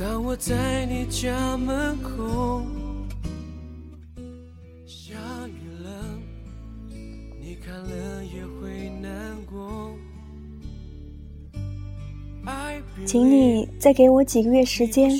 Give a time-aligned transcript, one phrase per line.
[0.00, 2.64] 当我在你家门口，
[4.86, 5.14] 下
[5.46, 6.18] 雨了，
[7.38, 9.92] 你看了也会难过。
[13.04, 15.10] 请你再给我几个月时间，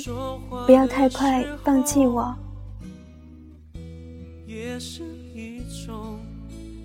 [0.65, 2.35] 不要太快放弃我。
[4.47, 5.03] 也是
[5.35, 6.17] 一种，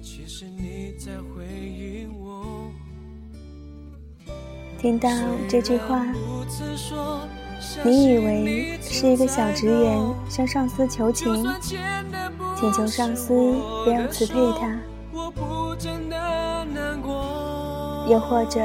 [0.03, 2.71] 其实你在回应我。
[4.79, 5.09] 听到
[5.49, 6.07] 这句话，
[7.85, 11.47] 你以为是一个小职员向上司求情，
[12.59, 13.33] 请求上司
[13.85, 14.79] 不要辞退他，
[18.09, 18.61] 又或者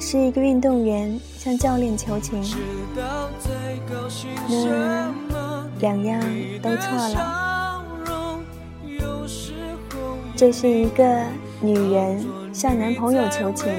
[0.00, 2.42] 是一个运动员向教练求情，
[4.48, 5.12] 那
[5.80, 6.20] 两样
[6.62, 7.44] 都错了。
[10.36, 11.22] 这是一个
[11.60, 13.72] 女人向男朋友求情，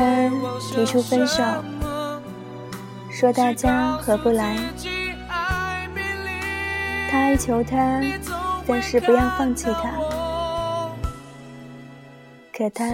[0.00, 0.30] 他
[0.72, 1.42] 提出分手，
[3.10, 4.56] 说大家合不来，
[7.10, 8.00] 他哀求他
[8.66, 9.90] 暂时不要放弃他，
[12.50, 12.86] 可他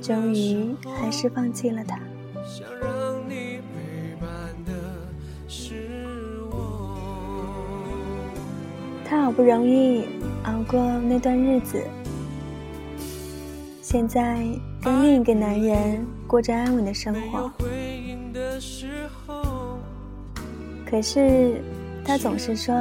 [0.00, 1.98] 终于还是放弃了他。
[9.04, 10.08] 他好不容易
[10.44, 11.84] 熬过那段日子，
[13.94, 14.44] 现在
[14.82, 17.48] 跟另一个男人过着安稳的生活。
[20.84, 21.62] 可是
[22.04, 22.74] 他总是说，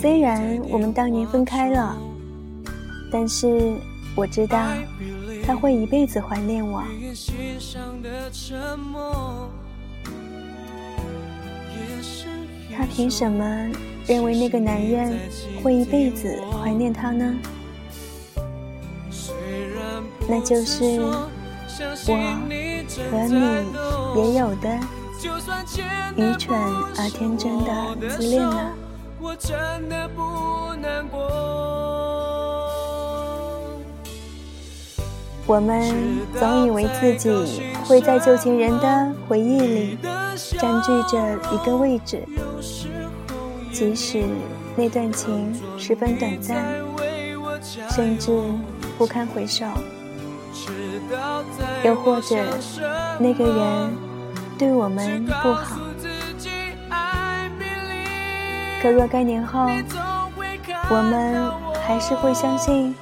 [0.00, 1.98] 虽然我们当年分开了，
[3.10, 3.74] 但是
[4.14, 4.56] 我知道
[5.44, 6.80] 他会一辈子怀念我。
[12.72, 13.68] 他凭什么
[14.06, 15.18] 认为那个男人
[15.60, 17.34] 会一辈子怀念他呢？
[20.28, 21.00] 那就是
[22.08, 22.16] 我
[23.10, 23.40] 和你
[24.20, 24.78] 也有的
[26.16, 26.58] 愚蠢
[26.98, 27.70] 而天真的
[28.10, 28.72] 自恋了。
[29.20, 31.20] 我真的不难过。
[35.46, 35.94] 我们
[36.38, 39.98] 总以为自己会在旧情人的回忆里
[40.58, 42.26] 占据着一个位置，
[43.72, 44.24] 即使
[44.74, 46.64] 那段情十分短暂，
[47.90, 48.36] 甚至
[48.98, 49.64] 不堪回首。
[51.84, 52.36] 又或者
[53.18, 53.92] 那个人
[54.58, 55.78] 对我们不好，
[58.82, 59.68] 可若干年后，
[60.90, 61.50] 我们
[61.86, 62.94] 还是会相信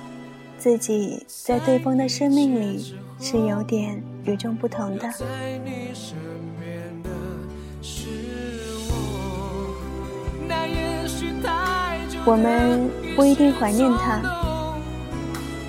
[0.59, 5.09] 自己在对方的生命里是有点与众不同的。
[12.27, 14.21] 我们不一定怀念他，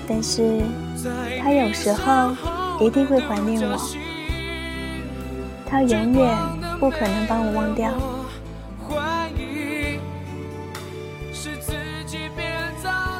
[0.08, 0.62] 但是
[1.42, 2.34] 他有时候
[2.80, 3.78] 一定会怀念我，
[5.68, 6.36] 他永远
[6.78, 7.90] 不可能把我忘掉。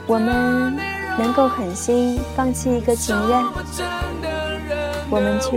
[0.08, 0.76] 我们
[1.18, 3.44] 能够狠心放弃一个情人，
[5.10, 5.56] 我们却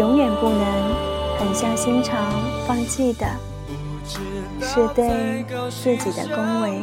[0.00, 2.16] 永远不能狠下心肠
[2.66, 3.26] 放弃的，
[4.60, 6.82] 是对自己的恭维。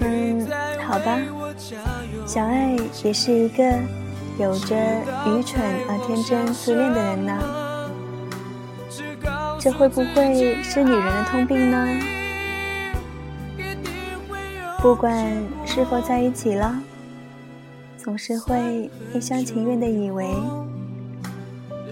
[0.00, 0.46] 嗯
[0.86, 1.18] 好吧
[2.26, 3.64] 小爱也是一个
[4.38, 4.76] 有着
[5.26, 7.38] 愚蠢而天真自恋的人呢，
[9.58, 11.86] 这会不会是女人的通病呢？
[14.82, 15.16] 不管
[15.64, 16.78] 是否在一起了，
[17.96, 20.28] 总是会一厢情愿的以为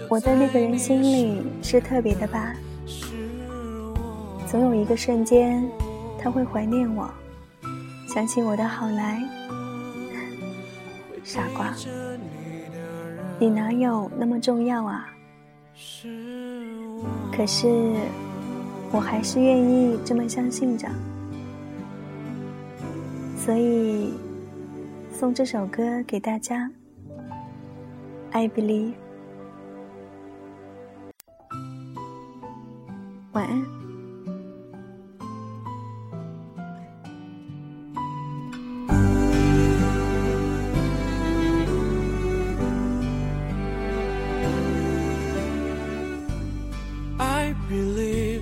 [0.09, 2.53] 我在那个人心里是特别的吧。
[4.45, 5.67] 总有一个瞬间，
[6.21, 7.09] 他会怀念我，
[8.13, 9.19] 想起我的好来。
[11.23, 11.73] 傻瓜，
[13.39, 15.09] 你哪有那么重要啊？
[17.35, 17.95] 可是，
[18.91, 20.87] 我还是愿意这么相信着。
[23.35, 24.13] 所以，
[25.11, 26.69] 送这首歌给大家。
[28.29, 28.93] I believe。
[33.31, 33.82] 晚安。
[47.69, 48.41] believe，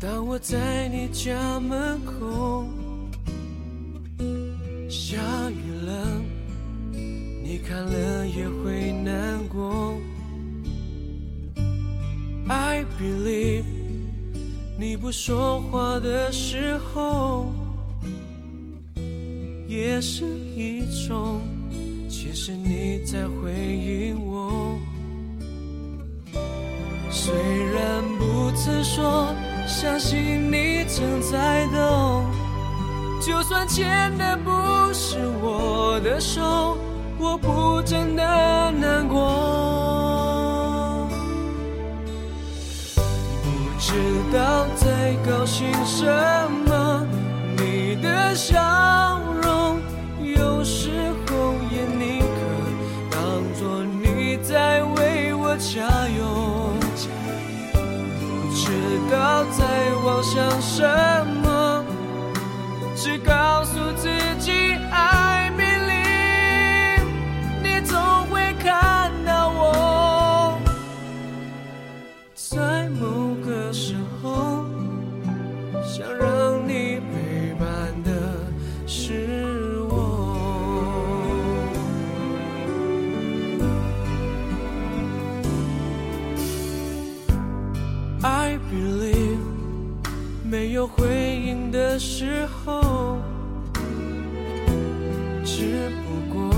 [0.00, 2.66] 当我在你家门口，
[4.88, 5.16] 下
[5.50, 6.22] 雨了，
[7.42, 9.94] 你看了也会难过。
[12.48, 13.64] I believe，
[14.78, 17.52] 你不说话的时候，
[19.66, 21.40] 也是一种，
[22.08, 24.78] 其实你在回应我。
[27.18, 27.34] 虽
[27.72, 29.34] 然不曾说，
[29.66, 32.24] 相信你正在等。
[33.22, 34.50] 就算牵的不
[34.92, 36.76] 是我的手，
[37.18, 38.22] 我不真的
[38.70, 39.18] 难过。
[43.42, 43.48] 不
[43.80, 43.94] 知
[44.30, 46.04] 道在高兴什
[46.66, 47.06] 么，
[47.56, 48.60] 你的笑
[88.70, 89.38] believe，
[90.44, 91.04] 没有回
[91.46, 93.18] 应的时候，
[95.44, 96.50] 只不过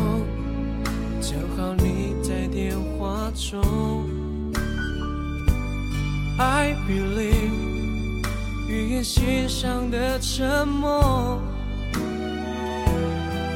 [1.21, 3.63] 正好你在电话中。
[6.39, 8.23] I believe，
[8.69, 11.41] 语言欣赏的沉默，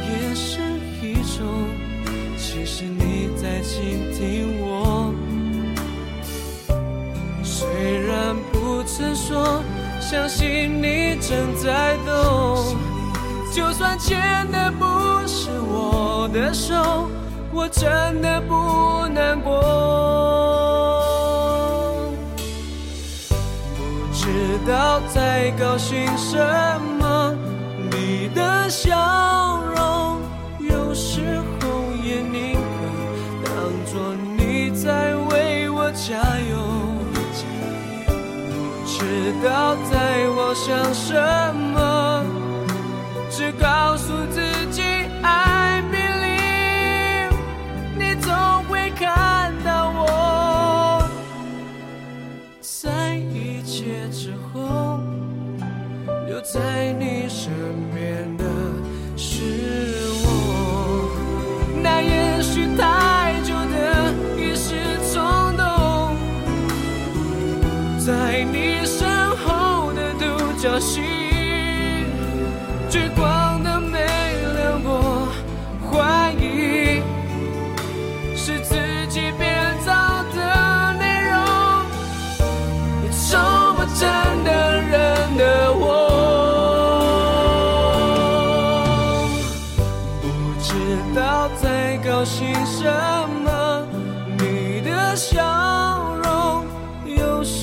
[0.09, 0.61] 也是
[1.01, 1.69] 一种，
[2.37, 5.15] 其实你在倾听我。
[7.83, 9.61] 虽然不曾说，
[10.01, 12.77] 相信你正在懂。
[13.53, 14.87] 就算牵的不
[15.27, 17.11] 是我的手，
[17.53, 19.61] 我真的不难过。
[23.77, 23.83] 不
[24.15, 26.39] 知道在高兴什
[27.01, 27.02] 么，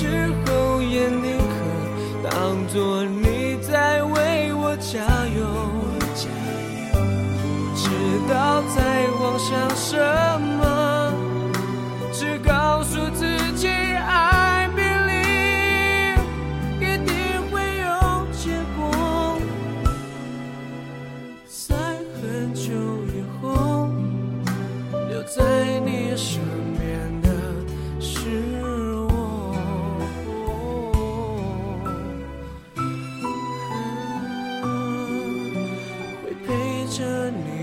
[0.00, 0.06] 时
[0.46, 4.96] 候也宁可当作你在为我加
[5.36, 5.44] 油。
[6.00, 7.04] 不
[7.76, 7.84] 知
[8.26, 8.78] 道在
[9.20, 9.92] 妄想什
[10.40, 10.49] 么，
[36.90, 37.59] 着你。